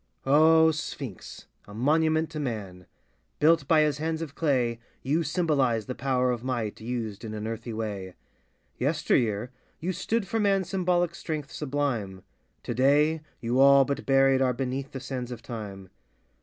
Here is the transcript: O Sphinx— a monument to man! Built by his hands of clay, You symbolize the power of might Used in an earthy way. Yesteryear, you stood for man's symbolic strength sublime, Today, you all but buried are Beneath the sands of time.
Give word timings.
O 0.25 0.71
Sphinx— 0.71 1.45
a 1.71 1.75
monument 1.75 2.31
to 2.31 2.39
man! 2.39 2.87
Built 3.37 3.67
by 3.67 3.81
his 3.81 3.99
hands 3.99 4.23
of 4.23 4.33
clay, 4.33 4.79
You 5.03 5.21
symbolize 5.21 5.85
the 5.85 5.93
power 5.93 6.31
of 6.31 6.43
might 6.43 6.81
Used 6.81 7.23
in 7.23 7.35
an 7.35 7.45
earthy 7.45 7.71
way. 7.71 8.15
Yesteryear, 8.79 9.51
you 9.79 9.93
stood 9.93 10.27
for 10.27 10.39
man's 10.39 10.69
symbolic 10.69 11.13
strength 11.13 11.51
sublime, 11.51 12.23
Today, 12.63 13.21
you 13.41 13.59
all 13.59 13.85
but 13.85 14.07
buried 14.07 14.41
are 14.41 14.53
Beneath 14.53 14.89
the 14.91 14.99
sands 14.99 15.29
of 15.31 15.43
time. 15.43 15.91